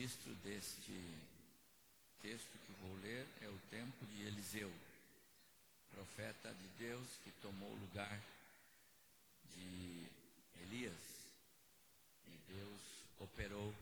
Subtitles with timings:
[0.00, 0.98] Registro deste
[2.22, 4.72] texto que vou ler é o tempo de Eliseu,
[5.90, 8.18] profeta de Deus que tomou o lugar
[9.54, 10.06] de
[10.62, 10.94] Elias.
[12.26, 12.80] E Deus
[13.18, 13.74] operou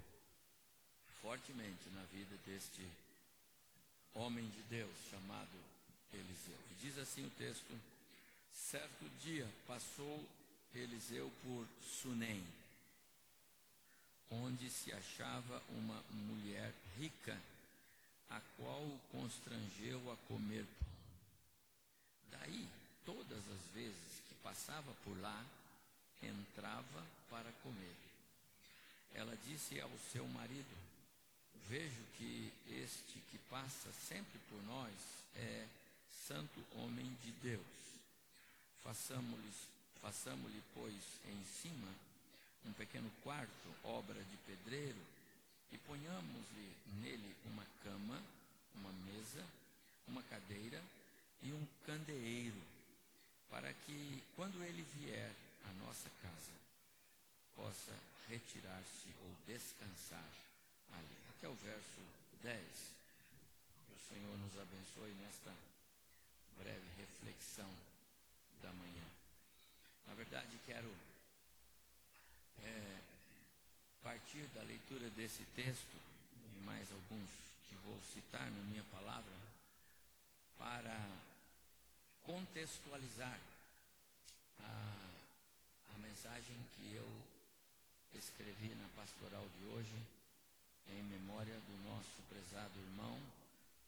[1.23, 2.85] fortemente na vida deste
[4.13, 5.57] homem de Deus chamado
[6.13, 6.59] Eliseu.
[6.73, 7.81] E diz assim o texto:
[8.53, 10.25] Certo dia passou
[10.75, 12.45] Eliseu por Sunem,
[14.31, 17.39] onde se achava uma mulher rica,
[18.31, 20.89] a qual o constrangeu a comer pão.
[22.31, 22.69] Daí,
[23.05, 25.45] todas as vezes que passava por lá,
[26.23, 27.97] entrava para comer.
[29.15, 30.77] Ela disse ao seu marido:
[31.69, 34.93] vejo que este que passa sempre por nós
[35.37, 35.67] é
[36.27, 37.65] santo homem de Deus.
[38.83, 40.95] Façamos-lhe, pois,
[41.27, 41.89] em cima
[42.65, 45.01] um pequeno quarto, obra de pedreiro,
[45.71, 48.23] e ponhamos-lhe nele uma cama,
[48.75, 49.45] uma mesa,
[50.07, 50.83] uma cadeira
[51.43, 52.61] e um candeeiro,
[53.51, 55.31] para que, quando ele vier
[55.69, 56.53] à nossa casa,
[57.57, 57.93] possa
[58.29, 60.31] retirar-se ou descansar
[60.93, 62.01] ali até o verso
[62.43, 62.63] 10.
[63.87, 65.53] Que o Senhor nos abençoe nesta
[66.59, 67.71] breve reflexão
[68.63, 69.05] da manhã.
[70.07, 70.93] Na verdade, quero
[72.65, 72.99] é,
[74.09, 75.95] partir da leitura desse texto
[76.57, 77.29] e mais alguns
[77.69, 79.35] que vou citar na minha palavra
[80.57, 80.99] para
[82.23, 83.39] contextualizar
[84.61, 84.95] a,
[85.95, 87.07] a mensagem que eu
[88.15, 90.03] escrevi na pastoral de hoje
[90.89, 93.21] em memória do nosso prezado irmão,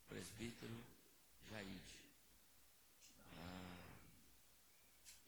[0.06, 0.76] presbítero
[1.50, 1.94] Jaide.
[3.38, 3.78] Ah,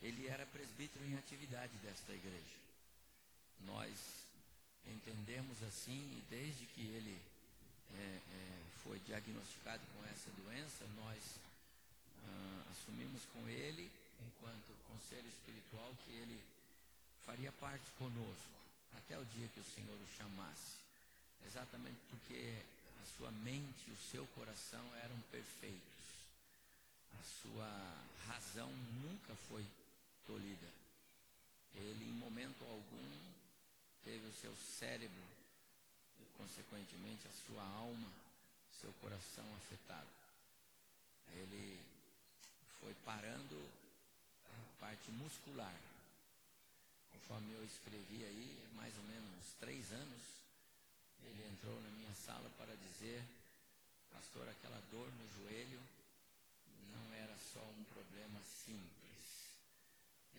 [0.03, 2.61] ele era presbítero em atividade desta igreja.
[3.65, 4.12] Nós
[5.03, 7.21] entendemos assim, e desde que ele
[7.95, 11.19] é, é, foi diagnosticado com essa doença, nós
[12.25, 13.91] ah, assumimos com ele,
[14.27, 16.41] enquanto conselho espiritual, que ele
[17.27, 18.53] faria parte conosco,
[18.97, 20.83] até o dia que o Senhor o chamasse
[21.47, 22.63] exatamente porque
[23.03, 25.81] a sua mente e o seu coração eram perfeitos.
[27.21, 28.71] A sua razão
[29.03, 29.65] nunca foi
[30.27, 30.69] tolhida.
[31.75, 33.11] Ele, em momento algum,
[34.05, 35.25] teve o seu cérebro
[36.21, 38.09] e, consequentemente, a sua alma,
[38.81, 40.09] seu coração afetado.
[41.35, 41.81] Ele
[42.81, 43.57] foi parando
[44.47, 45.81] a parte muscular.
[47.13, 50.23] Conforme eu escrevi aí, mais ou menos uns três anos,
[51.25, 53.23] ele entrou na minha sala para dizer,
[54.13, 55.81] pastor, aquela dor no joelho
[56.93, 59.23] não era só um problema simples.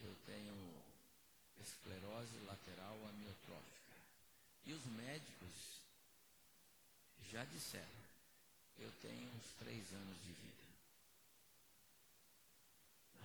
[0.03, 0.83] Eu tenho
[1.61, 3.42] esclerose lateral amiotrófica.
[4.65, 5.81] E os médicos
[7.31, 8.03] já disseram,
[8.79, 10.63] eu tenho uns três anos de vida.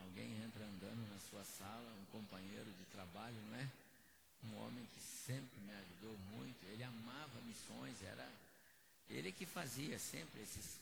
[0.01, 3.69] Alguém entra andando na sua sala, um companheiro de trabalho, não é?
[4.45, 8.29] Um homem que sempre me ajudou muito, ele amava missões, era
[9.11, 10.79] ele que fazia sempre esses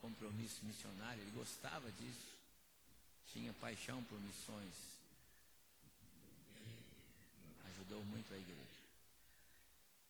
[0.00, 2.34] compromissos missionários, ele gostava disso,
[3.32, 4.74] tinha paixão por missões,
[7.66, 8.77] ajudou muito a igreja.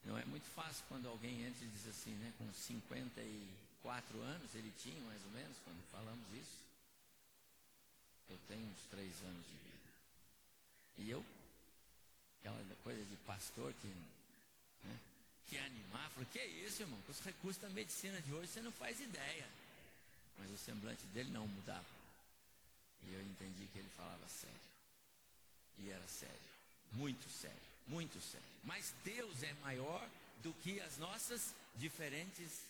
[0.09, 4.99] Não é muito fácil quando alguém e diz assim, né, com 54 anos, ele tinha
[5.03, 6.57] mais ou menos, quando falamos isso.
[8.31, 9.91] Eu tenho uns três anos de vida.
[10.97, 11.23] E eu
[12.41, 13.89] aquela coisa de pastor que,
[14.85, 14.99] né,
[15.47, 18.73] que animar, falou, que isso, irmão, com os recursos da medicina de hoje você não
[18.73, 19.47] faz ideia.
[20.39, 21.85] Mas o semblante dele não mudava.
[23.03, 24.57] E eu entendi que ele falava sério.
[25.79, 26.35] E era sério.
[26.93, 27.69] Muito sério.
[27.88, 28.46] Muito sério.
[28.64, 30.08] Mas Deus é maior
[30.43, 32.62] do que as nossas diferentes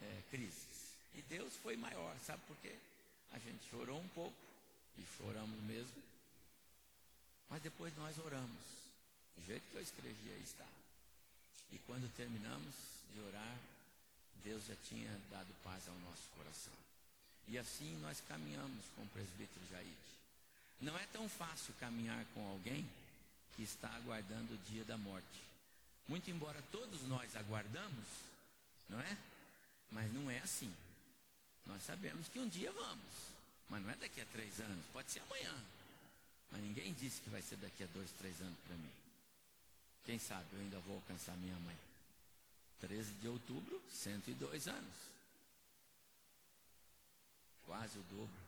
[0.00, 0.94] é, crises.
[1.14, 2.74] E Deus foi maior, sabe por quê?
[3.32, 4.36] A gente chorou um pouco,
[4.98, 6.02] e choramos mesmo,
[7.48, 8.72] mas depois nós oramos.
[9.36, 10.66] Do jeito que eu escrevi aí está.
[11.70, 12.74] E quando terminamos
[13.14, 13.58] de orar,
[14.44, 16.72] Deus já tinha dado paz ao nosso coração.
[17.48, 19.96] E assim nós caminhamos com o presbítero Jair.
[20.80, 22.88] Não é tão fácil caminhar com alguém
[23.56, 25.42] que está aguardando o dia da morte.
[26.08, 28.06] Muito embora todos nós aguardamos,
[28.88, 29.16] não é?
[29.90, 30.72] Mas não é assim.
[31.66, 33.14] Nós sabemos que um dia vamos,
[33.68, 35.54] mas não é daqui a três anos, pode ser amanhã.
[36.50, 38.90] Mas ninguém disse que vai ser daqui a dois, três anos para mim.
[40.04, 41.76] Quem sabe eu ainda vou alcançar minha mãe.
[42.80, 44.94] 13 de outubro, 102 anos.
[47.64, 48.42] Quase o dobro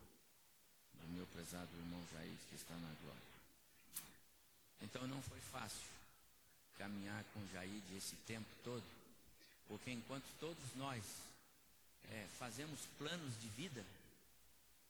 [1.00, 3.33] do meu prezado irmão Jair, que está na glória.
[4.80, 5.94] Então não foi fácil
[6.76, 8.84] caminhar com Jair esse tempo todo,
[9.68, 11.02] porque enquanto todos nós
[12.10, 13.84] é, fazemos planos de vida,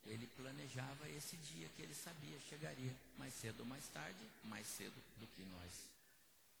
[0.05, 4.95] ele planejava esse dia que ele sabia chegaria, mais cedo ou mais tarde, mais cedo
[5.19, 5.71] do que nós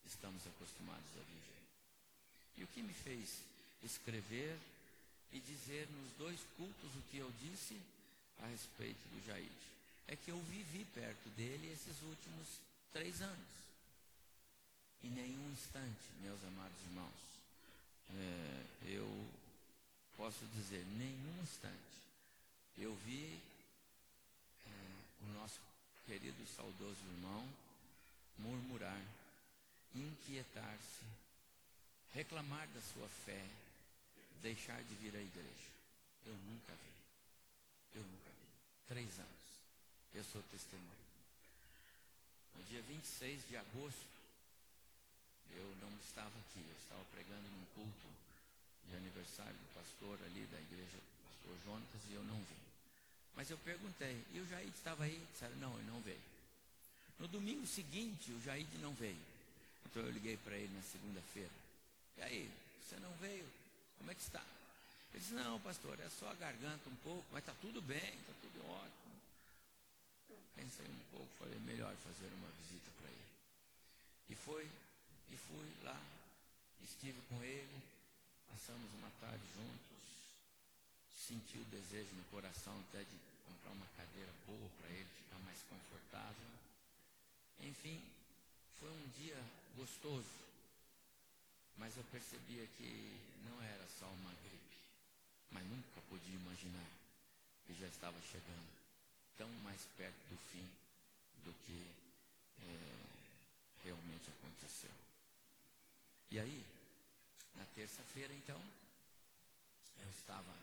[0.05, 1.61] estamos acostumados a viver.
[2.57, 3.41] E o que me fez
[3.83, 4.57] escrever
[5.31, 7.79] e dizer nos dois cultos o que eu disse
[8.41, 9.51] a respeito do Jair
[10.07, 12.47] é que eu vivi perto dele esses últimos
[12.95, 13.55] três anos.
[15.03, 17.11] Em nenhum instante, meus amados irmãos,
[18.09, 19.29] é, eu
[20.15, 21.75] posso dizer, nenhum instante
[22.77, 23.37] eu vi
[24.65, 24.69] é,
[25.23, 25.59] o nosso
[26.05, 27.45] querido e saudoso irmão
[28.37, 29.01] murmurar,
[29.93, 31.03] inquietar-se,
[32.13, 33.45] reclamar da sua fé,
[34.41, 35.69] deixar de vir à igreja.
[36.25, 37.99] Eu nunca vi.
[37.99, 38.47] Eu nunca vi.
[38.87, 39.45] Três anos.
[40.13, 41.04] Eu sou testemunho.
[42.57, 44.07] No dia 26 de agosto,
[45.51, 48.07] eu não estava aqui, eu estava pregando num culto
[48.89, 52.65] de aniversário do pastor ali da igreja, pastor Jonatas, e eu não vim.
[53.35, 55.21] Mas eu perguntei, e o Jair estava aí?
[55.33, 56.21] Disseram, não, ele não veio.
[57.19, 59.25] No domingo seguinte, o Jair não veio.
[59.85, 61.51] Então eu liguei para ele na segunda-feira.
[62.17, 62.51] E aí,
[62.81, 63.45] você não veio?
[63.97, 64.43] Como é que está?
[65.13, 68.33] Ele disse, não, pastor, é só a garganta um pouco, mas está tudo bem, está
[68.41, 69.04] tudo ótimo.
[70.55, 73.27] Pensei um pouco, falei, melhor fazer uma visita para ele.
[74.29, 74.63] E foi,
[75.29, 75.99] e fui lá,
[76.81, 77.83] estive com ele,
[78.47, 79.85] passamos uma tarde juntos,
[81.27, 85.61] senti o desejo no coração até de comprar uma cadeira boa para ele ficar mais
[85.69, 86.49] confortável.
[87.59, 88.01] Enfim,
[88.79, 89.37] foi um dia
[89.75, 90.39] gostoso,
[91.77, 94.77] mas eu percebia que não era só uma gripe,
[95.51, 96.89] mas nunca podia imaginar
[97.67, 98.74] que já estava chegando
[99.37, 100.67] tão mais perto do fim
[101.43, 101.87] do que
[102.61, 104.91] é, realmente aconteceu.
[106.31, 106.65] E aí,
[107.55, 108.61] na terça-feira, então,
[110.01, 110.53] eu estava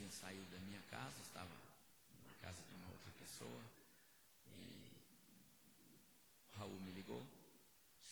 [0.00, 1.50] tinha saído da minha casa, estava
[2.24, 3.62] na casa de uma outra pessoa,
[4.56, 4.90] e
[6.54, 7.22] o Raul me ligou,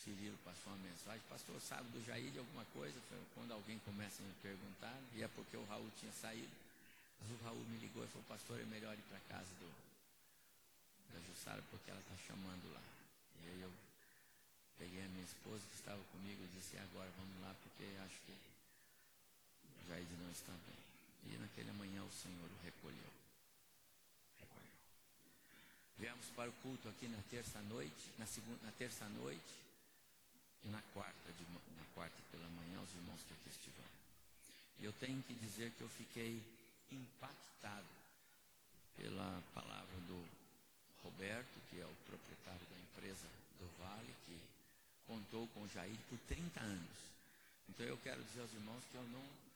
[0.05, 3.01] Cirilo passou uma mensagem, pastor, sabe do Jair de alguma coisa?
[3.35, 6.68] Quando alguém começa a me perguntar, e é porque o Raul tinha saído.
[7.21, 9.69] O Raul me ligou e falou, pastor, é melhor ir para casa do,
[11.13, 12.83] da Jussara porque ela está chamando lá.
[13.45, 13.73] E aí eu
[14.79, 18.35] peguei a minha esposa que estava comigo e disse, agora vamos lá porque acho que
[19.89, 21.33] Jair não está bem.
[21.33, 23.13] E naquele manhã o Senhor o recolheu.
[24.39, 24.79] Recolheu.
[25.99, 29.55] Viemos para o culto aqui na terça noite, na segunda, na terça noite
[30.65, 33.99] e na quarta, de, na quarta pela manhã, os irmãos que aqui estiveram.
[34.81, 36.43] E eu tenho que dizer que eu fiquei
[36.91, 37.87] impactado
[38.97, 40.25] pela palavra do
[41.03, 43.27] Roberto, que é o proprietário da empresa
[43.59, 44.39] do Vale, que
[45.07, 46.99] contou com o Jair por 30 anos.
[47.69, 49.49] Então eu quero dizer aos irmãos que eu não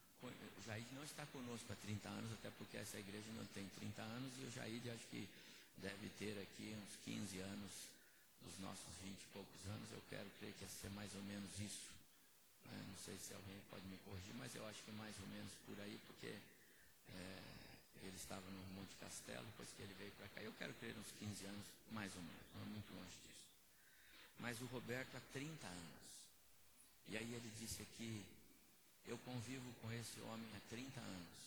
[0.65, 4.33] Jair não está conosco há 30 anos, até porque essa igreja não tem 30 anos,
[4.39, 5.29] e o Jair acho que
[5.79, 7.73] deve ter aqui uns 15 anos,
[8.43, 11.91] dos nossos 20 e poucos anos, eu quero crer que ser mais ou menos isso.
[12.67, 15.53] É, não sei se alguém pode me corrigir, mas eu acho que mais ou menos
[15.67, 16.35] por aí, porque
[17.09, 17.43] é,
[18.03, 20.43] ele estava no Monte Castelo, depois que ele veio para cá.
[20.43, 23.49] Eu quero crer uns 15 anos, mais ou menos, não é muito longe disso.
[24.39, 26.03] Mas o Roberto há 30 anos.
[27.09, 28.25] E aí ele disse aqui,
[29.07, 31.43] eu convivo com esse homem há 30 anos.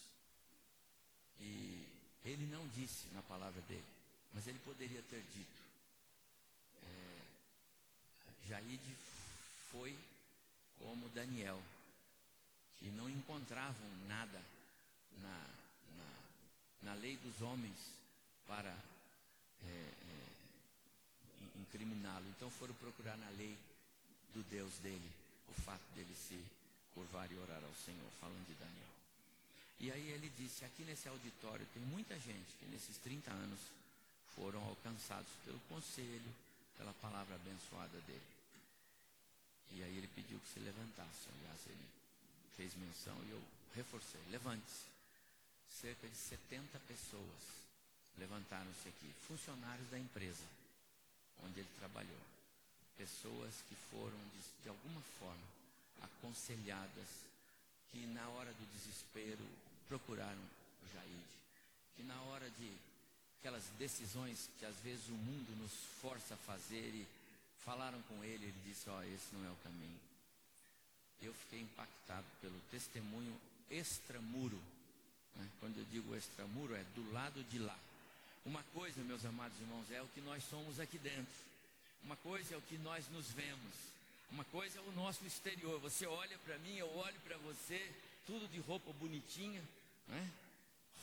[1.40, 1.88] E
[2.24, 3.86] ele não disse na palavra dele,
[4.34, 5.62] mas ele poderia ter dito.
[6.84, 7.22] É,
[8.48, 8.96] Jaide
[9.72, 9.98] foi
[10.80, 11.62] como Daniel,
[12.80, 14.42] que não encontravam nada
[15.22, 15.48] na,
[15.98, 17.78] na, na lei dos homens
[18.48, 20.26] para é, é,
[21.62, 22.26] incriminá-lo.
[22.30, 23.58] Então foram procurar na lei
[24.34, 25.12] do Deus dele
[25.50, 26.40] o fato dele se
[26.94, 28.96] curvar e orar ao Senhor, falando de Daniel.
[29.80, 33.60] E aí ele disse: aqui nesse auditório tem muita gente que nesses 30 anos
[34.36, 36.34] foram alcançados pelo conselho,
[36.78, 38.36] pela palavra abençoada dele.
[39.72, 41.28] E aí ele pediu que se levantasse.
[41.38, 41.86] Aliás, ele
[42.56, 43.42] fez menção e eu
[43.76, 44.95] reforcei: levante-se.
[45.82, 47.44] Cerca de 70 pessoas
[48.18, 50.46] levantaram-se aqui, funcionários da empresa
[51.44, 52.22] onde ele trabalhou.
[52.98, 55.44] Pessoas que foram, de, de alguma forma,
[56.02, 57.08] aconselhadas,
[57.92, 59.46] que na hora do desespero
[59.88, 60.42] procuraram
[60.84, 61.26] o Jaide,
[61.96, 62.72] que na hora de
[63.40, 67.06] aquelas decisões que às vezes o mundo nos força a fazer e
[67.64, 70.00] falaram com ele, ele disse, ó, oh, esse não é o caminho.
[71.22, 73.36] Eu fiquei impactado pelo testemunho
[73.70, 74.60] extramuro.
[75.60, 77.78] Quando eu digo extramuro, é do lado de lá.
[78.46, 81.34] Uma coisa, meus amados irmãos, é o que nós somos aqui dentro.
[82.04, 83.74] Uma coisa é o que nós nos vemos.
[84.32, 85.80] Uma coisa é o nosso exterior.
[85.80, 87.92] Você olha para mim, eu olho para você,
[88.26, 89.62] tudo de roupa bonitinha,
[90.08, 90.32] né?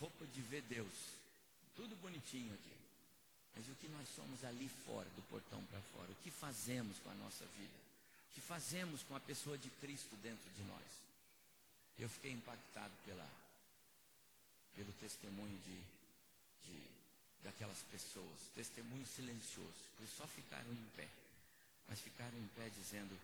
[0.00, 0.92] Roupa de ver Deus.
[1.76, 2.72] Tudo bonitinho aqui.
[3.56, 6.10] Mas o que nós somos ali fora, do portão para fora?
[6.10, 7.74] O que fazemos com a nossa vida?
[8.30, 10.86] O que fazemos com a pessoa de Cristo dentro de nós?
[11.98, 13.28] Eu fiquei impactado pela,
[14.76, 15.78] pelo testemunho de,
[16.66, 16.82] de,
[17.42, 21.08] daquelas pessoas, testemunho silencioso, pois só ficaram em pé,
[21.88, 23.18] mas ficaram em pé dizendo: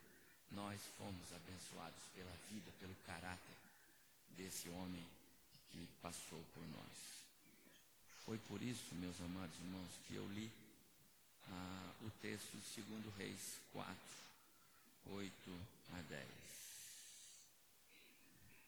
[0.53, 3.57] Nós fomos abençoados pela vida, pelo caráter
[4.37, 5.05] desse homem
[5.71, 7.09] que passou por nós.
[8.25, 10.51] Foi por isso, meus amados irmãos, que eu li
[11.51, 13.95] ah, o texto de 2 Reis 4,
[15.07, 15.33] 8
[15.95, 16.29] a 10.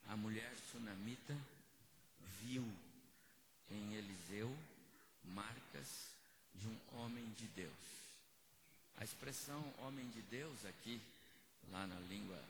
[0.09, 1.37] A mulher sunamita
[2.43, 2.67] viu
[3.71, 4.57] em Eliseu
[5.25, 6.11] marcas
[6.55, 7.91] de um homem de Deus.
[8.97, 11.01] A expressão homem de Deus aqui,
[11.71, 12.43] lá na língua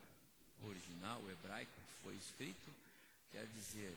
[0.65, 2.75] original, hebraico, que foi escrito,
[3.31, 3.97] quer dizer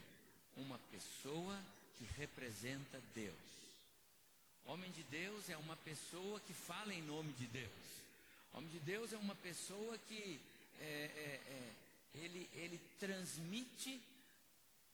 [0.58, 1.60] uma pessoa
[1.98, 3.36] que representa Deus.
[4.66, 7.72] Homem de Deus é uma pessoa que fala em nome de Deus.
[8.54, 10.40] Homem de Deus é uma pessoa que
[10.80, 11.74] é, é, é,
[12.16, 14.00] ele, ele transmite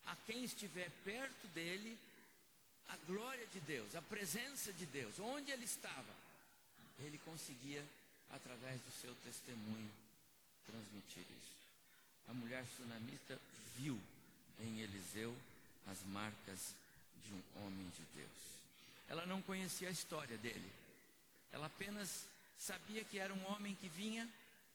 [0.06, 1.98] a quem estiver perto dele
[2.88, 5.18] a glória de Deus, a presença de Deus.
[5.18, 6.14] Onde ele estava,
[6.98, 7.84] ele conseguia,
[8.30, 9.90] através do seu testemunho,
[10.66, 11.60] transmitir isso.
[12.28, 13.38] A mulher sunamita
[13.76, 14.00] viu
[14.60, 15.36] em Eliseu
[15.90, 16.74] as marcas
[17.24, 18.30] de um homem de Deus.
[19.08, 20.70] Ela não conhecia a história dele.
[21.52, 22.26] Ela apenas
[22.58, 24.28] sabia que era um homem que vinha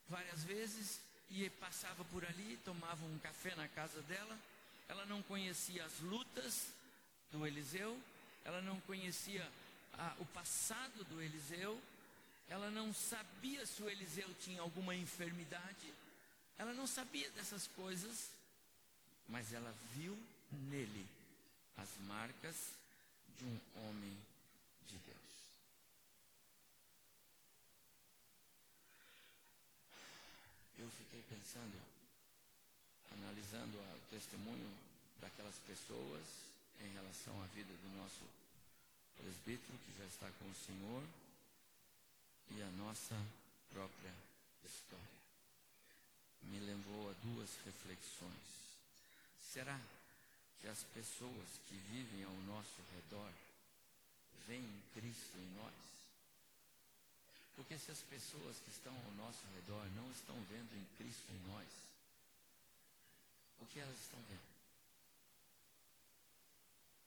[0.09, 4.37] várias vezes e passava por ali, tomava um café na casa dela.
[4.87, 6.73] Ela não conhecia as lutas
[7.31, 7.99] do Eliseu,
[8.43, 9.49] ela não conhecia
[9.93, 11.81] a, o passado do Eliseu,
[12.47, 15.93] ela não sabia se o Eliseu tinha alguma enfermidade,
[16.57, 18.29] ela não sabia dessas coisas,
[19.27, 20.17] mas ela viu
[20.51, 21.05] nele
[21.77, 22.55] as marcas
[23.37, 24.17] de um homem
[24.87, 25.17] de Deus.
[30.77, 31.81] Eu fiquei pensando,
[33.11, 34.71] analisando o testemunho
[35.45, 36.25] daquelas pessoas
[36.81, 38.21] em relação à vida do nosso
[39.15, 41.03] presbítero que já está com o Senhor
[42.51, 43.15] e a nossa
[43.71, 44.13] própria
[44.63, 45.05] história.
[46.43, 48.47] Me levou a duas reflexões.
[49.53, 49.79] Será
[50.61, 53.31] que as pessoas que vivem ao nosso redor
[54.47, 55.73] veem Cristo em nós?
[57.55, 61.51] Porque se as pessoas que estão ao nosso redor não estão vendo em Cristo em
[61.51, 61.67] nós,
[63.61, 64.54] o que elas estão vendo?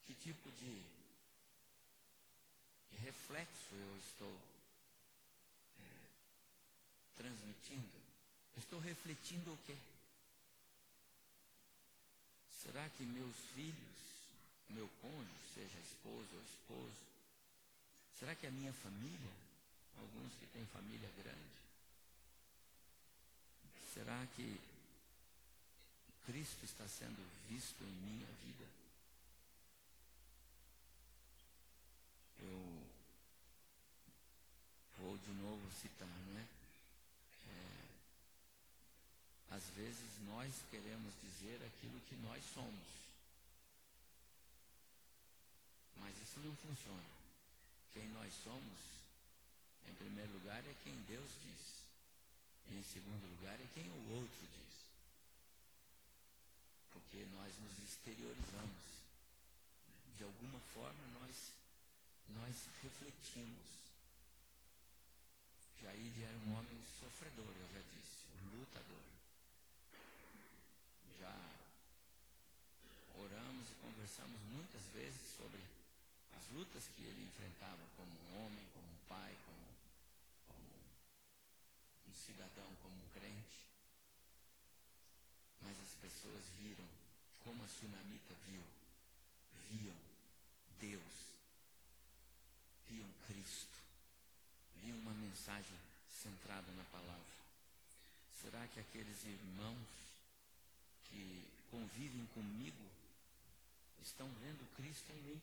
[0.09, 0.81] Que tipo de
[3.03, 4.39] reflexo eu estou
[5.79, 5.85] é,
[7.15, 7.95] transmitindo?
[8.55, 9.77] Eu estou refletindo o quê?
[12.63, 13.99] Será que meus filhos,
[14.69, 17.05] meu cônjuge, seja esposo ou esposo,
[18.17, 19.33] será que a minha família,
[19.99, 21.59] alguns que têm família grande,
[23.93, 24.59] será que
[26.25, 28.78] Cristo está sendo visto em minha vida?
[32.41, 32.87] Eu
[34.97, 36.59] vou de novo citar, não é?
[39.51, 42.89] Às vezes nós queremos dizer aquilo que nós somos.
[45.97, 47.19] Mas isso não funciona.
[47.93, 48.79] Quem nós somos,
[49.89, 51.83] em primeiro lugar, é quem Deus diz.
[52.69, 54.75] E em segundo lugar, é quem o outro diz.
[56.93, 58.89] Porque nós nos exteriorizamos.
[60.73, 61.48] forma nós,
[62.35, 63.69] nós refletimos.
[65.81, 69.03] Jair era um homem sofredor, eu já disse, lutador.
[71.19, 71.35] Já
[73.15, 75.61] oramos e conversamos muitas vezes sobre
[76.37, 79.65] as lutas que ele enfrentava como um homem, como um pai, como,
[80.47, 80.69] como
[82.07, 83.67] um cidadão, como um crente.
[85.61, 86.87] Mas as pessoas viram
[87.43, 88.61] como a tsunamita viu.
[89.69, 89.95] Viam
[90.79, 91.29] Deus.
[92.87, 93.77] Viam Cristo.
[94.81, 95.13] Viam uma
[95.49, 95.77] mensagem
[96.21, 97.33] centrada na palavra.
[98.39, 99.87] Será que aqueles irmãos
[101.05, 102.85] que convivem comigo
[104.01, 105.41] estão vendo Cristo em mim?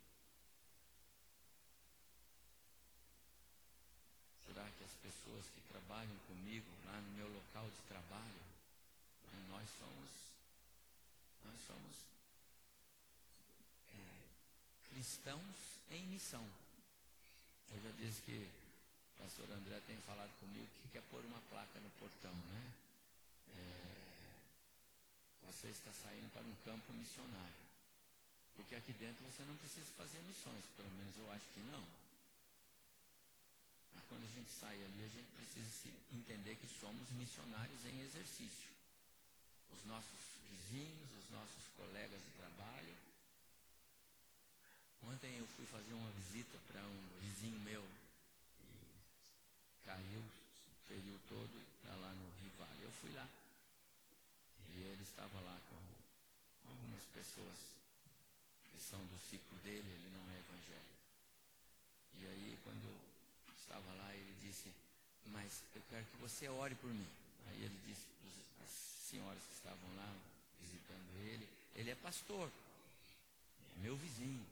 [4.47, 8.47] Será que as pessoas que trabalham comigo lá no meu local de trabalho,
[9.49, 10.11] nós somos,
[11.45, 11.97] nós somos
[13.93, 15.57] é, cristãos
[15.91, 16.47] em missão.
[17.73, 18.66] Eu já disse que
[19.17, 22.73] o pastor André tem falado comigo que quer pôr uma placa no portão, né?
[23.57, 23.97] É,
[25.49, 27.65] você está saindo para um campo missionário.
[28.55, 31.85] Porque aqui dentro você não precisa fazer missões, pelo menos eu acho que não.
[33.95, 38.69] Mas quando a gente sai ali, a gente precisa entender que somos missionários em exercício.
[39.73, 42.95] Os nossos vizinhos, os nossos colegas de trabalho.
[45.09, 47.85] Ontem eu fui fazer uma visita para um vizinho meu
[49.87, 50.23] caiu
[50.89, 52.69] período todo está lá no rival.
[52.83, 53.27] Eu fui lá.
[54.75, 57.77] E ele estava lá com algumas pessoas
[58.87, 60.97] são do ciclo dele, ele não é evangélico.
[62.21, 64.71] E aí, quando eu estava lá, ele disse,
[65.27, 67.09] mas eu quero que você ore por mim.
[67.49, 68.07] Aí ele disse
[68.57, 70.15] para as senhoras que estavam lá
[70.61, 74.47] visitando ele, ele é pastor, é meu vizinho.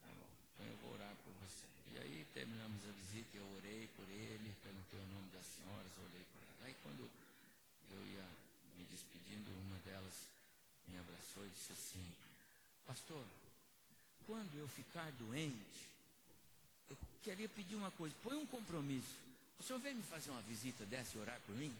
[0.00, 0.08] Tá
[0.54, 1.66] então eu vou orar por você.
[1.92, 4.54] E aí terminamos a visita, eu orei por ele,
[4.88, 6.66] perguntei o nome das senhoras, orei por ela.
[6.66, 7.08] Aí quando
[7.92, 8.24] eu ia
[8.76, 10.14] me despedindo, uma delas
[10.88, 12.04] me abraçou e disse assim,
[12.86, 13.24] pastor,
[14.26, 15.88] quando eu ficar doente,
[16.88, 19.16] eu queria pedir uma coisa, põe um compromisso.
[19.58, 21.74] O senhor vem me fazer uma visita dessa e orar por mim?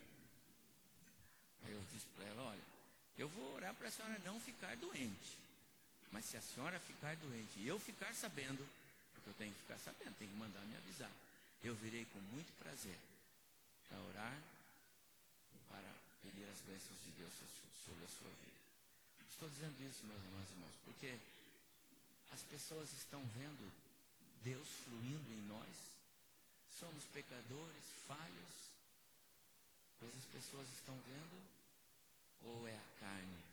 [1.64, 2.62] Aí eu disse para ela, olha,
[3.16, 5.38] eu vou orar para a senhora não ficar doente.
[6.10, 8.66] Mas se a senhora ficar doente e eu ficar sabendo,
[9.14, 11.10] porque eu tenho que ficar sabendo, tem que mandar me avisar.
[11.62, 12.98] Eu virei com muito prazer
[13.88, 14.38] para orar
[15.68, 17.32] para pedir as bênçãos de Deus
[17.84, 18.58] sobre a sua vida.
[19.28, 21.18] Estou dizendo isso, meus irmãos e irmãos, porque
[22.32, 23.72] as pessoas estão vendo
[24.42, 25.76] Deus fluindo em nós.
[26.78, 28.56] Somos pecadores, falhos.
[29.98, 31.42] Pois as pessoas estão vendo
[32.42, 33.44] ou é a carne,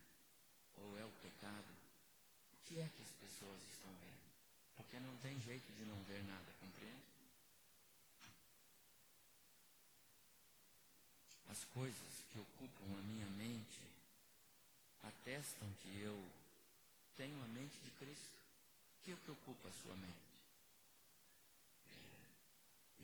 [0.78, 1.72] ou é o pecado.
[2.54, 4.26] O que é que as pessoas estão vendo?
[4.78, 7.14] Porque não tem jeito de não ver nada, compreende?
[11.56, 13.80] As coisas que ocupam a minha mente
[15.04, 16.22] atestam que eu
[17.15, 18.36] tenho a mente de Cristo
[19.06, 20.36] que é que ocupa a sua mente?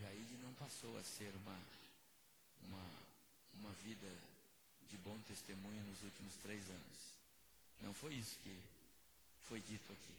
[0.01, 1.57] Jaide não passou a ser uma,
[2.67, 2.85] uma,
[3.53, 4.11] uma vida
[4.89, 6.99] de bom testemunho nos últimos três anos.
[7.79, 8.59] Não foi isso que
[9.47, 10.15] foi dito aqui.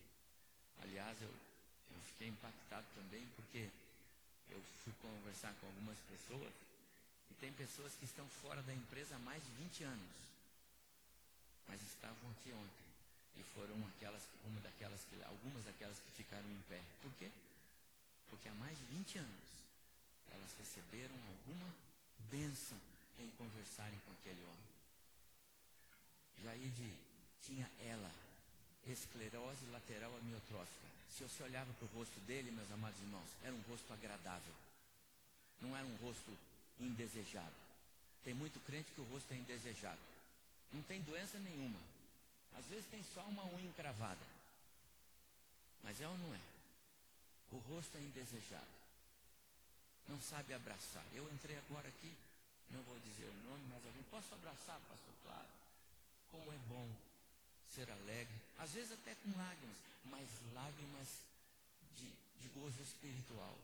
[0.84, 3.68] Aliás, eu, eu fiquei impactado também porque
[4.48, 6.71] eu fui conversar com algumas pessoas
[7.32, 10.12] e tem pessoas que estão fora da empresa há mais de 20 anos,
[11.66, 12.84] mas estavam aqui ontem.
[13.38, 16.78] E foram aquelas, uma daquelas que, algumas daquelas que ficaram em pé.
[17.00, 17.30] Por quê?
[18.28, 19.48] Porque há mais de 20 anos
[20.30, 21.74] elas receberam alguma
[22.30, 22.78] bênção
[23.18, 24.72] em conversarem com aquele homem.
[26.42, 26.92] Jaide
[27.40, 28.10] tinha ela,
[28.86, 30.86] esclerose lateral amiotrófica.
[31.08, 34.54] Se você olhava para o rosto dele, meus amados irmãos, era um rosto agradável.
[35.62, 36.36] Não era um rosto
[36.80, 37.54] indesejado.
[38.24, 40.00] Tem muito crente que o rosto é indesejado.
[40.72, 41.78] Não tem doença nenhuma.
[42.54, 44.26] Às vezes tem só uma unha encravada.
[45.82, 46.40] Mas é ou não é?
[47.50, 48.82] O rosto é indesejado.
[50.08, 51.04] Não sabe abraçar.
[51.12, 52.14] Eu entrei agora aqui,
[52.70, 55.14] não vou dizer o nome, mas alguém, posso abraçar, pastor?
[55.22, 55.48] Claro.
[56.30, 56.88] Como é bom
[57.68, 61.08] ser alegre, às vezes até com lágrimas, mas lágrimas
[61.96, 62.06] de,
[62.40, 63.56] de gozo espiritual.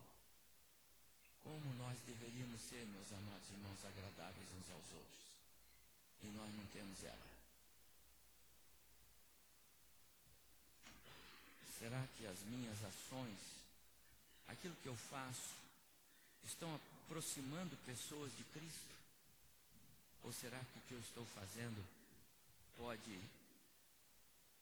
[1.42, 5.28] Como nós deveríamos ser, meus amados irmãos, agradáveis uns aos outros.
[6.22, 7.28] E nós não temos ela.
[11.78, 13.38] Será que as minhas ações,
[14.48, 15.54] aquilo que eu faço,
[16.44, 16.74] estão
[17.06, 18.94] aproximando pessoas de Cristo?
[20.24, 21.84] Ou será que o que eu estou fazendo
[22.76, 23.18] pode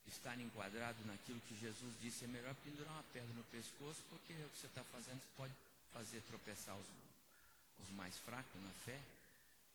[0.08, 4.48] estar enquadrado naquilo que Jesus disse, é melhor pendurar uma pedra no pescoço, porque o
[4.50, 5.52] que você está fazendo pode
[5.96, 6.86] fazer tropeçar os,
[7.80, 9.00] os mais fracos na fé.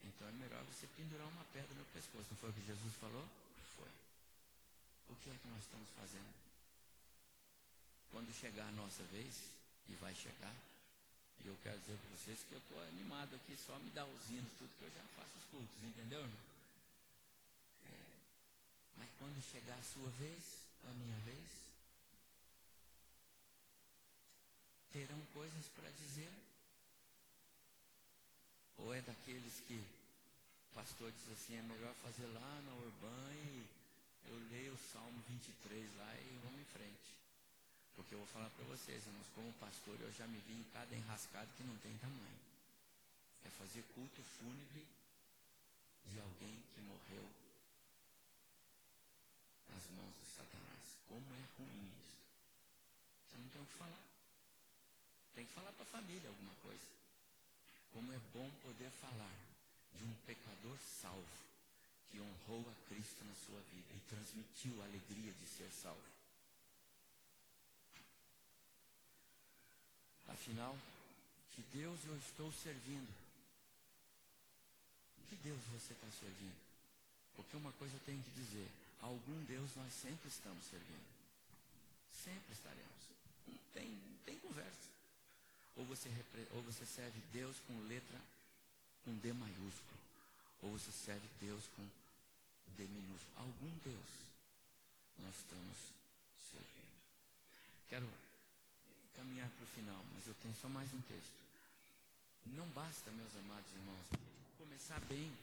[0.03, 2.29] Então é melhor você pendurar uma pedra no pescoço.
[2.29, 3.25] Não foi o que Jesus falou?
[3.75, 3.89] Foi.
[5.09, 6.29] O que é que nós estamos fazendo?
[8.11, 9.49] Quando chegar a nossa vez,
[9.89, 10.53] e vai chegar,
[11.43, 14.29] e eu quero dizer para vocês que eu estou animado aqui, só me dá os
[14.29, 16.21] hinos, tudo que eu já faço os cultos, entendeu?
[17.85, 17.97] É,
[18.97, 21.49] mas quando chegar a sua vez, a minha vez,
[24.91, 26.31] terão coisas para dizer?
[28.77, 33.65] Ou é daqueles que o pastor diz assim, é melhor fazer lá na Urbã e
[34.27, 37.15] eu leio o Salmo 23 lá e vamos em frente.
[37.95, 40.95] Porque eu vou falar para vocês, irmãos, como pastor, eu já me vi em cada
[40.95, 42.39] enrascado que não tem tamanho.
[43.45, 44.85] É fazer culto fúnebre
[46.05, 47.29] de alguém que morreu
[49.69, 50.97] nas mãos de Satanás.
[51.07, 52.17] Como é ruim isso.
[53.27, 54.10] Você não tem o que falar.
[55.41, 56.85] Tem que falar para a família alguma coisa.
[57.93, 59.35] Como é bom poder falar
[59.97, 61.25] de um pecador salvo
[62.11, 65.99] que honrou a Cristo na sua vida e transmitiu a alegria de ser salvo.
[70.27, 70.77] Afinal,
[71.55, 73.11] que Deus eu estou servindo?
[75.27, 76.61] Que Deus você está servindo?
[77.35, 78.69] Porque uma coisa eu tenho que dizer:
[79.01, 81.09] algum Deus nós sempre estamos servindo.
[82.13, 83.01] Sempre estaremos.
[83.47, 84.80] Não tem, não tem conversa.
[85.81, 86.09] Ou você,
[86.51, 88.21] ou você serve Deus com letra
[89.03, 89.99] com D maiúsculo.
[90.61, 91.83] Ou você serve Deus com
[92.77, 93.33] D minúsculo.
[93.37, 94.09] Algum Deus
[95.17, 95.77] nós estamos
[96.51, 96.93] servindo.
[97.89, 98.07] Quero
[99.15, 101.41] caminhar para o final, mas eu tenho só mais um texto.
[102.45, 104.05] Não basta, meus amados irmãos,
[104.59, 105.35] começar bem.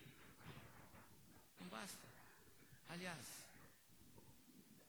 [1.59, 2.07] Não basta.
[2.91, 3.27] Aliás,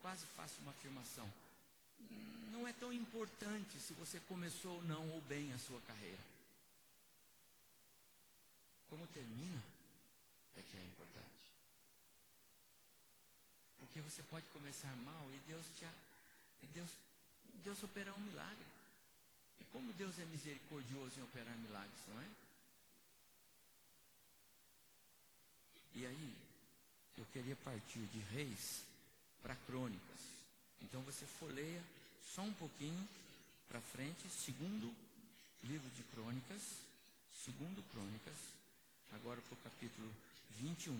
[0.00, 1.28] quase faço uma afirmação.
[2.50, 6.22] Não é tão importante se você começou ou não ou bem a sua carreira.
[8.88, 9.62] Como termina
[10.56, 11.26] é que é importante.
[13.78, 15.86] Porque você pode começar mal e Deus te
[16.74, 16.90] Deus
[17.64, 18.66] Deus operar um milagre.
[19.60, 22.26] E como Deus é misericordioso em operar milagres, não é?
[25.94, 26.36] E aí,
[27.18, 28.82] eu queria partir de reis
[29.42, 30.20] para crônicas.
[30.82, 31.82] Então você folheia
[32.34, 33.08] só um pouquinho
[33.68, 34.94] para frente, segundo
[35.64, 36.62] livro de crônicas,
[37.44, 38.36] segundo crônicas,
[39.12, 40.10] agora para o capítulo
[40.58, 40.94] 21.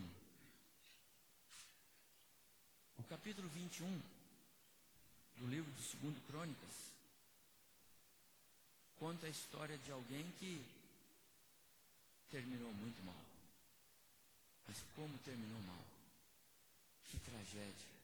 [2.99, 4.01] O capítulo 21
[5.39, 6.91] do livro de segundo crônicas
[8.99, 10.63] conta a história de alguém que
[12.31, 13.17] terminou muito mal.
[14.69, 15.85] Mas como terminou mal?
[17.11, 18.00] Que tragédia.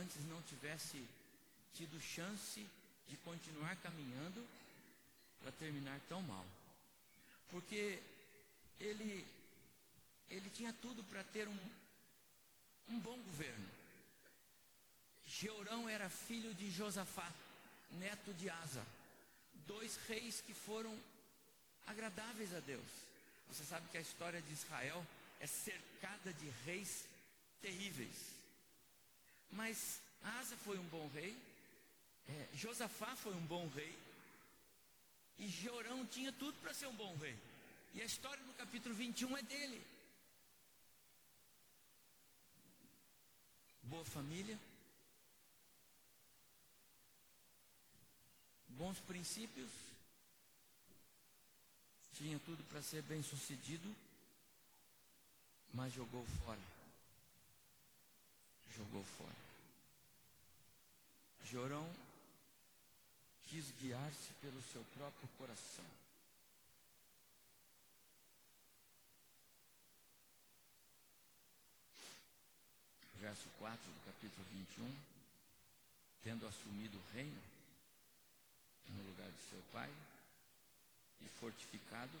[0.00, 1.04] Antes não tivesse
[1.74, 2.66] tido chance
[3.08, 4.46] de continuar caminhando
[5.40, 6.46] para terminar tão mal.
[7.50, 8.00] Porque
[8.80, 9.26] ele,
[10.30, 11.58] ele tinha tudo para ter um,
[12.88, 13.68] um bom governo.
[15.26, 17.32] Georão era filho de Josafá,
[17.92, 18.84] neto de Asa
[19.66, 20.96] dois reis que foram
[21.86, 22.90] agradáveis a Deus.
[23.48, 25.04] Você sabe que a história de Israel
[25.40, 27.04] é cercada de reis
[27.60, 28.33] terríveis.
[29.54, 31.36] Mas Asa foi um bom rei,
[32.28, 33.96] é, Josafá foi um bom rei,
[35.38, 37.36] e Jorão tinha tudo para ser um bom rei.
[37.94, 39.86] E a história no capítulo 21 é dele.
[43.84, 44.58] Boa família,
[48.68, 49.70] bons princípios,
[52.14, 53.94] tinha tudo para ser bem sucedido,
[55.72, 56.60] mas jogou fora.
[58.76, 59.43] Jogou fora.
[61.50, 61.88] Jorão
[63.44, 65.84] quis guiar-se pelo seu próprio coração.
[73.20, 74.96] Verso 4 do capítulo 21.
[76.22, 77.42] Tendo assumido o reino,
[78.88, 79.90] no lugar de seu pai
[81.20, 82.18] e fortificado,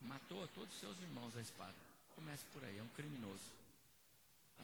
[0.00, 1.74] matou a todos os seus irmãos à espada.
[2.14, 3.50] Comece por aí, é um criminoso.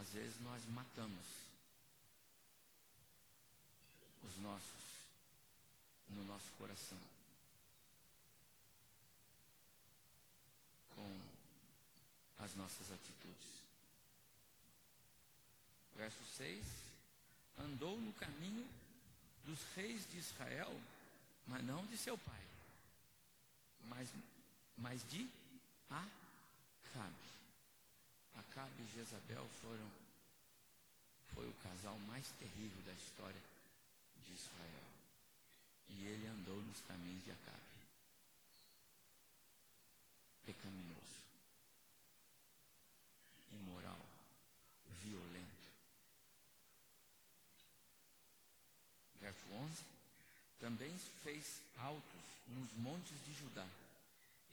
[0.01, 1.27] Às vezes nós matamos
[4.25, 4.83] os nossos
[6.11, 6.99] no nosso coração
[10.95, 11.21] com
[12.39, 13.49] as nossas atitudes.
[15.97, 16.65] Verso 6:
[17.59, 18.69] Andou no caminho
[19.45, 20.79] dos reis de Israel
[21.47, 22.43] mas não de seu pai,
[23.89, 24.09] mas,
[24.79, 25.29] mas de
[25.91, 27.15] Acabe.
[28.35, 29.91] Acabe e Jezabel foram,
[31.35, 33.41] foi o casal mais terrível da história
[34.27, 34.85] de Israel.
[35.89, 37.59] E ele andou nos caminhos de Acabe.
[40.45, 41.23] Pecaminoso.
[43.53, 44.01] Imoral.
[45.03, 45.71] Violento.
[49.21, 49.85] Verso 11.
[50.61, 53.67] Também fez altos nos montes de Judá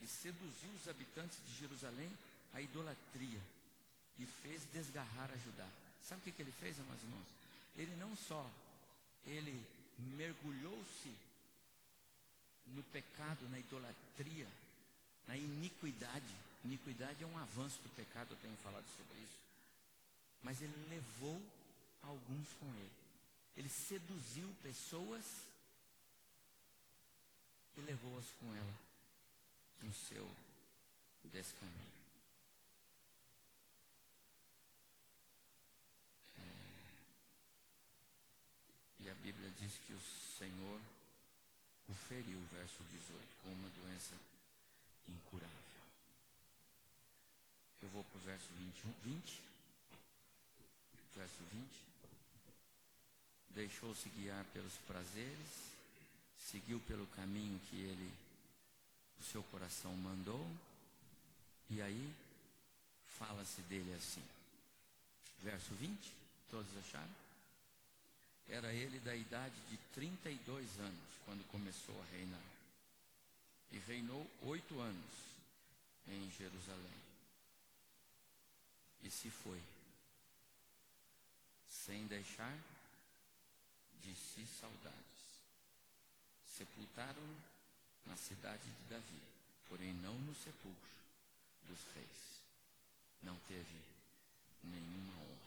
[0.00, 2.10] e seduziu os habitantes de Jerusalém
[2.52, 3.40] à idolatria
[4.18, 5.68] e fez desgarrar a Judá.
[6.02, 7.26] Sabe o que, que ele fez, amados irmãos?
[7.76, 8.48] Ele não só,
[9.26, 9.66] ele
[9.98, 11.14] mergulhou-se
[12.68, 14.46] no pecado, na idolatria,
[15.26, 16.34] na iniquidade.
[16.64, 19.38] Iniquidade é um avanço do pecado, eu tenho falado sobre isso.
[20.42, 21.40] Mas ele levou
[22.02, 22.92] alguns com ele.
[23.56, 25.24] Ele seduziu pessoas
[27.76, 28.74] e levou-as com ela
[29.82, 30.28] no seu
[31.24, 32.00] descaminho.
[39.00, 40.00] E a Bíblia diz que o
[40.40, 40.80] Senhor
[41.86, 44.14] o feriu, verso 18, com uma doença
[45.06, 45.54] incurável.
[47.82, 49.42] Eu vou para o verso 21, 20.
[51.14, 51.68] Verso 20.
[53.50, 55.72] Deixou-se guiar pelos prazeres,
[56.38, 58.10] seguiu pelo caminho que ele,
[59.20, 60.46] o seu coração mandou,
[61.68, 62.14] e aí
[63.18, 64.24] fala-se dele assim.
[65.42, 66.14] Verso 20,
[66.50, 67.29] todos acharam?
[68.50, 72.42] Era ele da idade de 32 anos quando começou a reinar.
[73.70, 75.14] E reinou oito anos
[76.08, 77.00] em Jerusalém.
[79.02, 79.62] E se foi,
[81.68, 82.58] sem deixar
[84.02, 84.98] de si saudades.
[86.56, 87.36] Sepultaram-no
[88.06, 89.22] na cidade de Davi,
[89.68, 90.90] porém não no sepulcro
[91.68, 92.42] dos reis.
[93.22, 93.80] Não teve
[94.64, 95.39] nenhuma honra.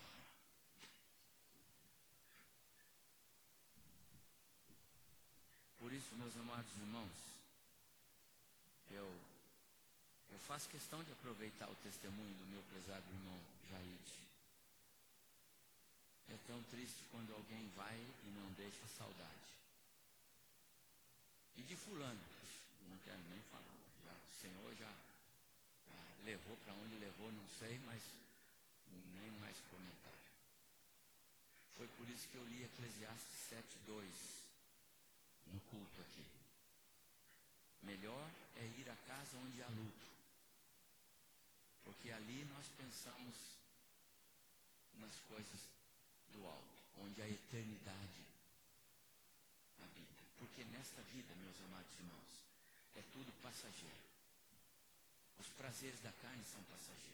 [6.13, 7.17] isso, meus amados irmãos,
[8.91, 9.06] eu,
[10.32, 13.97] eu faço questão de aproveitar o testemunho do meu prezado irmão Jair.
[16.30, 19.49] É tão triste quando alguém vai e não deixa saudade.
[21.58, 22.21] E de fulano,
[22.89, 23.78] não quero nem falar.
[24.06, 24.89] Já, o Senhor já,
[25.89, 28.02] já levou para onde levou, não sei, mas
[29.19, 30.30] nem mais comentário.
[31.76, 34.33] Foi por isso que eu li Eclesiastes 7, 2.
[37.84, 40.08] Melhor é ir à casa onde há luto.
[41.84, 43.36] Porque ali nós pensamos
[45.00, 45.60] nas coisas
[46.32, 48.24] do alto, onde a eternidade
[49.80, 50.24] habita.
[50.39, 52.34] Porque nesta vida, meus amados irmãos,
[52.96, 54.04] é tudo passageiro.
[55.39, 57.13] Os prazeres da carne são passageiros.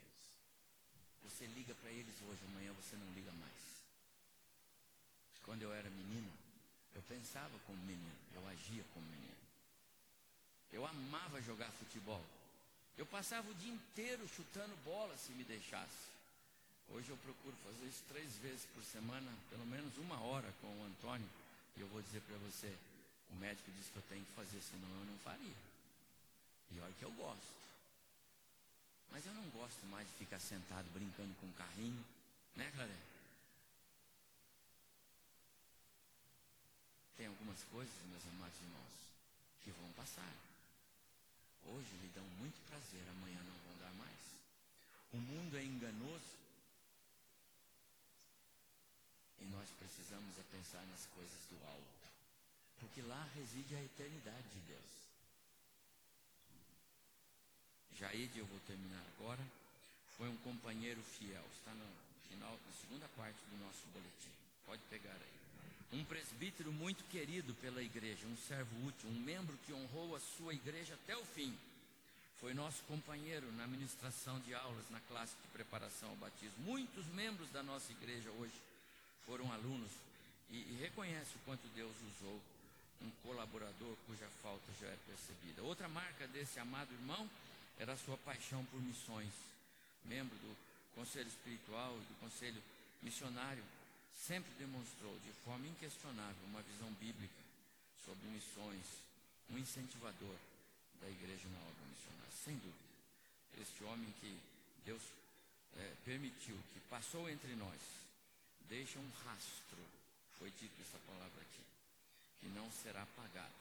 [1.24, 3.80] Você liga para eles hoje, amanhã você não liga mais.
[5.44, 6.32] Quando eu era menino,
[6.94, 9.29] eu pensava como menino, eu agia como menino.
[10.72, 12.24] Eu amava jogar futebol.
[12.98, 16.10] Eu passava o dia inteiro chutando bola se me deixasse.
[16.90, 20.86] Hoje eu procuro fazer isso três vezes por semana, pelo menos uma hora com o
[20.86, 21.30] Antônio.
[21.78, 22.76] E eu vou dizer para você,
[23.32, 25.56] o médico disse que eu tenho que fazer, senão eu não faria.
[26.72, 27.60] E olha que eu gosto.
[29.12, 32.06] Mas eu não gosto mais de ficar sentado brincando com um carrinho,
[32.56, 32.98] né, Claré?
[37.18, 38.94] Tem algumas coisas, meus amados irmãos,
[39.64, 40.49] que vão passar.
[41.66, 44.20] Hoje lhe dão muito prazer, amanhã não vão dar mais.
[45.12, 46.38] O mundo é enganoso.
[49.40, 52.00] E nós precisamos é pensar nas coisas do alto.
[52.80, 55.00] Porque lá reside a eternidade de Deus.
[58.00, 59.46] Jaide, eu vou terminar agora,
[60.18, 61.44] foi um companheiro fiel.
[61.58, 61.86] Está no
[62.30, 64.32] final, na segunda parte do nosso boletim.
[64.66, 65.49] Pode pegar aí.
[65.92, 70.54] Um presbítero muito querido pela igreja, um servo útil, um membro que honrou a sua
[70.54, 71.58] igreja até o fim.
[72.40, 76.54] Foi nosso companheiro na ministração de aulas na classe de preparação ao batismo.
[76.60, 78.54] Muitos membros da nossa igreja hoje
[79.26, 79.90] foram alunos
[80.52, 82.40] e, e reconhece o quanto Deus usou
[83.02, 85.64] um colaborador cuja falta já é percebida.
[85.64, 87.30] Outra marca desse amado irmão
[87.80, 89.32] era a sua paixão por missões.
[90.06, 90.56] Membro do
[90.96, 92.62] conselho espiritual e do conselho
[93.02, 93.64] missionário
[94.14, 97.42] sempre demonstrou de forma inquestionável uma visão bíblica
[98.06, 98.86] sobre missões,
[99.50, 100.36] um incentivador
[101.02, 102.90] da igreja na obra missionária, sem dúvida.
[103.62, 104.40] Este homem que
[104.86, 105.02] Deus
[105.78, 107.80] é, permitiu, que passou entre nós,
[108.68, 109.84] deixa um rastro,
[110.38, 111.64] foi dito essa palavra aqui,
[112.40, 113.60] que não será apagado,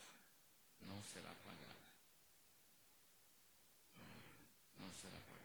[0.86, 1.78] não será apagado.
[4.78, 5.37] Não será apagado.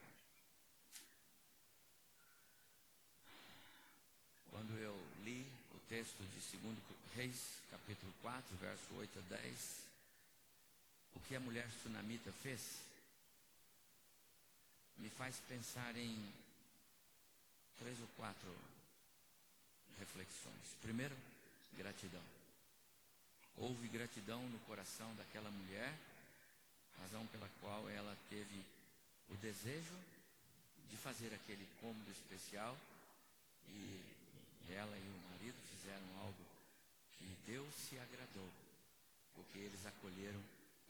[4.63, 4.97] Quando eu
[5.89, 6.77] texto de 2
[7.15, 9.79] Reis, capítulo 4, verso 8 a 10,
[11.15, 12.79] o que a mulher sunamita fez,
[14.97, 16.17] me faz pensar em
[17.77, 18.55] três ou quatro
[19.99, 20.77] reflexões.
[20.81, 21.15] Primeiro,
[21.75, 22.23] gratidão.
[23.57, 25.93] Houve gratidão no coração daquela mulher,
[27.01, 28.63] razão pela qual ela teve
[29.29, 29.99] o desejo
[30.89, 32.77] de fazer aquele cômodo especial
[33.67, 34.22] e
[34.69, 36.45] ela e o marido fizeram algo
[37.17, 38.49] que Deus se agradou,
[39.35, 40.41] porque eles acolheram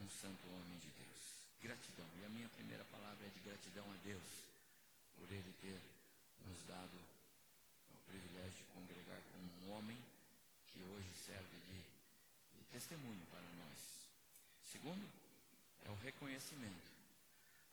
[0.01, 1.21] um santo homem de Deus.
[1.62, 2.07] Gratidão.
[2.21, 4.23] E a minha primeira palavra é de gratidão a Deus
[5.17, 5.79] por Ele ter
[6.45, 6.97] nos dado
[7.93, 9.97] o privilégio de congregar com um homem
[10.67, 11.79] que hoje serve de,
[12.57, 13.79] de testemunho para nós.
[14.71, 15.07] Segundo,
[15.86, 16.91] é o reconhecimento.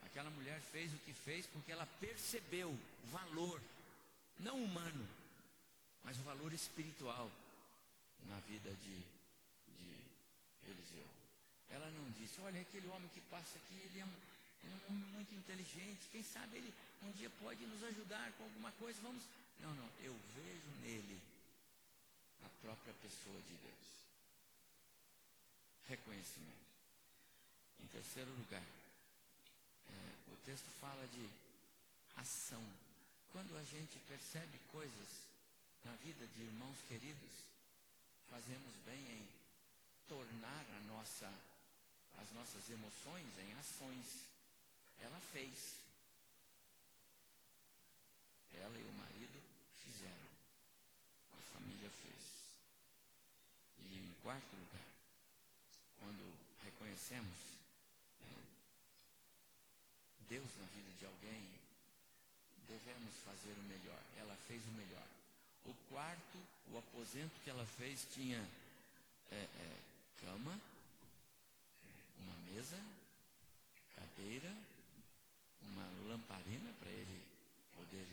[0.02, 3.60] Aquela mulher fez o que fez porque ela percebeu o valor,
[4.38, 5.08] não humano,
[6.04, 7.30] mas o valor espiritual
[8.26, 8.96] na vida de,
[9.78, 11.06] de Eliseu.
[11.70, 14.14] Ela não disse, olha, aquele homem que passa aqui, ele é, um,
[14.64, 18.70] é um homem muito inteligente, quem sabe ele um dia pode nos ajudar com alguma
[18.72, 19.22] coisa, vamos.
[19.58, 21.20] Não, não, eu vejo nele
[22.44, 23.86] a própria pessoa de Deus.
[25.88, 26.70] Reconhecimento.
[27.82, 31.28] Em terceiro lugar, é, o texto fala de
[32.16, 32.62] ação.
[33.32, 35.29] Quando a gente percebe coisas
[35.84, 37.30] na vida de irmãos queridos,
[38.28, 39.28] fazemos bem em
[40.08, 41.32] tornar a nossa,
[42.18, 44.26] as nossas emoções em ações.
[45.00, 45.76] Ela fez.
[48.52, 49.40] Ela e o marido
[49.84, 50.28] fizeram.
[51.32, 52.22] A família fez.
[53.78, 54.90] E em quarto lugar,
[55.98, 57.38] quando reconhecemos
[58.22, 58.34] é,
[60.28, 61.48] Deus na vida de alguém,
[62.68, 64.02] devemos fazer o melhor.
[64.18, 65.09] Ela fez o melhor.
[65.64, 66.38] O quarto,
[66.72, 68.38] o aposento que ela fez tinha
[69.30, 69.78] é, é,
[70.20, 70.58] cama,
[72.20, 72.78] uma mesa,
[73.94, 74.54] cadeira,
[75.62, 77.22] uma lamparina para ele
[77.76, 78.06] poder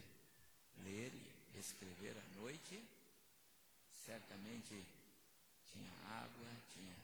[0.83, 1.12] ler
[1.55, 2.83] e escrever à noite.
[4.05, 4.86] Certamente
[5.71, 6.95] tinha água, tinha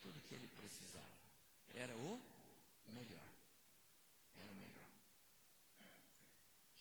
[0.00, 1.04] tudo que ele precisava.
[1.74, 2.20] Era o
[2.88, 3.28] melhor.
[4.38, 4.90] Era o melhor.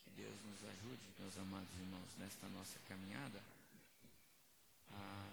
[0.03, 3.41] Que Deus nos ajude, meus amados irmãos, nesta nossa caminhada
[4.91, 5.29] a,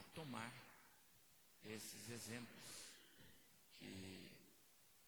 [0.00, 0.52] a tomar
[1.64, 2.66] esses exemplos
[3.78, 4.28] que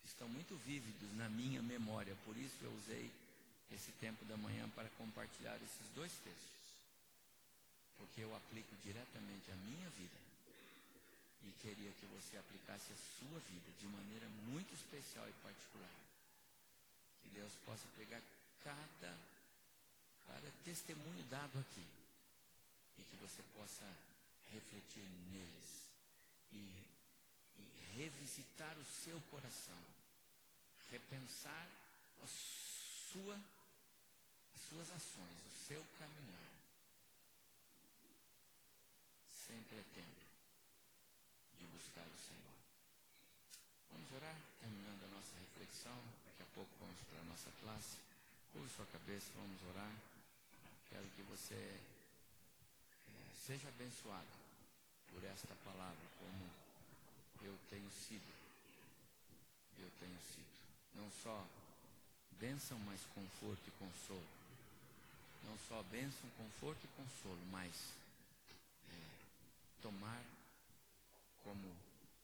[0.05, 2.15] estão muito vívidos na minha memória.
[2.25, 3.11] Por isso eu usei
[3.73, 6.65] esse tempo da manhã para compartilhar esses dois textos.
[7.99, 10.19] Porque eu aplico diretamente à minha vida.
[11.43, 15.91] E queria que você aplicasse a sua vida de maneira muito especial e particular.
[17.25, 18.23] Que Deus possa pegar
[18.63, 19.34] cada,
[20.27, 21.87] cada testemunho dado aqui.
[22.99, 23.85] E que você possa
[24.53, 25.91] refletir neles.
[26.53, 26.57] E,
[27.59, 29.79] e revisitar o seu coração.
[30.91, 31.69] Repensar
[32.23, 33.41] a sua
[34.75, 36.51] suas ações, o seu caminhar.
[39.31, 40.25] Sempre é tempo
[41.61, 42.59] de buscar o Senhor.
[43.93, 45.97] Vamos orar, terminando a nossa reflexão.
[46.27, 47.99] Daqui a pouco vamos para a nossa classe.
[48.53, 50.14] Curve sua cabeça, vamos orar.
[50.95, 51.81] Quero que você é,
[53.45, 54.29] seja abençoado
[55.11, 56.49] por esta palavra, como
[57.43, 58.33] eu tenho sido.
[59.77, 60.55] Eu tenho sido.
[60.95, 61.45] Não só
[62.39, 64.29] bênção, mas conforto e consolo.
[65.43, 67.75] Não só bênção, conforto e consolo, mas
[68.89, 70.23] é, tomar
[71.43, 71.75] como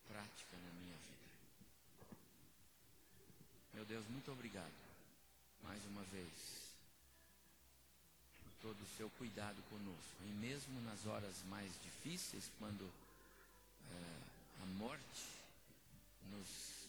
[0.07, 1.29] prática na minha vida.
[3.75, 4.79] Meu Deus, muito obrigado
[5.61, 6.60] mais uma vez
[8.71, 10.15] todo o seu cuidado conosco.
[10.23, 12.89] E mesmo nas horas mais difíceis, quando
[13.91, 15.25] é, a morte
[16.31, 16.87] nos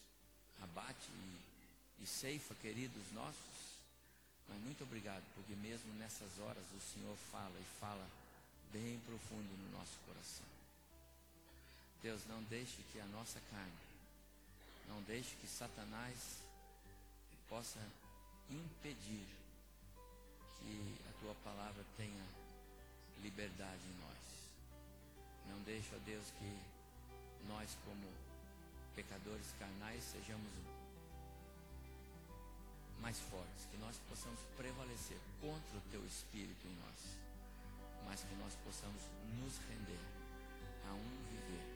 [0.62, 3.74] abate e, e ceifa queridos nossos,
[4.48, 8.06] mas muito obrigado, porque mesmo nessas horas o Senhor fala e fala
[8.72, 10.46] bem profundo no nosso coração.
[12.00, 13.72] Deus, não deixe que a nossa carne,
[14.88, 16.44] não deixe que Satanás
[17.48, 17.80] possa
[18.48, 19.41] impedir
[20.62, 22.24] que a tua palavra tenha
[23.22, 24.22] liberdade em nós.
[25.50, 26.58] Não deixe, ó Deus, que
[27.48, 28.06] nós, como
[28.94, 30.50] pecadores carnais, sejamos
[33.00, 37.18] mais fortes, que nós possamos prevalecer contra o teu espírito em nós,
[38.06, 39.02] mas que nós possamos
[39.40, 39.98] nos render
[40.88, 41.66] a um viver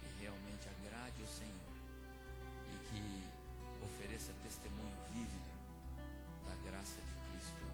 [0.00, 1.72] que realmente agrade o Senhor
[2.68, 5.52] e que ofereça testemunho vívido
[6.46, 7.71] da graça de Cristo